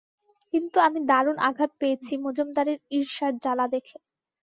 কিন্তু 0.51 0.77
আমি 0.87 0.99
দারুণ 1.09 1.37
আঘাত 1.49 1.71
পেয়েছি 1.81 2.13
মজুমদারের 2.25 2.77
ঈর্ষার 2.97 3.33
জ্বালা 3.43 3.65
দেখে। 3.73 3.97